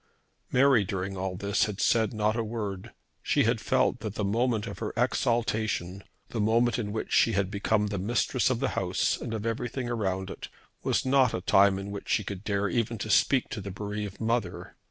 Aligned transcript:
Mary 0.51 0.83
during 0.83 1.15
all 1.15 1.35
this 1.35 1.65
had 1.65 1.79
said 1.79 2.11
not 2.11 2.35
a 2.35 2.43
word. 2.43 2.91
She 3.21 3.43
had 3.43 3.61
felt 3.61 3.99
that 3.99 4.15
the 4.15 4.23
moment 4.23 4.65
of 4.65 4.79
her 4.79 4.91
exaltation, 4.97 6.03
the 6.29 6.41
moment 6.41 6.79
in 6.79 6.91
which 6.91 7.11
she 7.13 7.33
had 7.33 7.51
become 7.51 7.85
the 7.85 7.99
mistress 7.99 8.49
of 8.49 8.59
the 8.59 8.69
house 8.69 9.15
and 9.21 9.31
of 9.31 9.45
everything 9.45 9.89
around 9.91 10.31
it, 10.31 10.49
was 10.81 11.05
not 11.05 11.35
a 11.35 11.41
time 11.41 11.77
in 11.77 11.91
which 11.91 12.09
she 12.09 12.23
could 12.23 12.43
dare 12.43 12.67
even 12.67 12.97
to 12.97 13.11
speak 13.11 13.47
to 13.49 13.61
the 13.61 13.69
bereaved 13.69 14.19
mother. 14.19 14.75